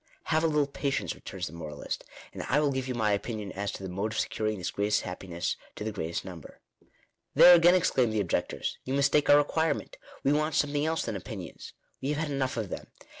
[0.33, 2.03] "Have a little patience," returns the moralist,"
[2.33, 5.01] and I will give you my opinion as to the mode of securing this greatest
[5.01, 6.59] happiness to the greatest number.""
[7.35, 9.97] There again," exclaim the objectors," you mistake our requirement.
[10.23, 11.73] We want something else than opinions.
[12.01, 12.87] We have had enough of them.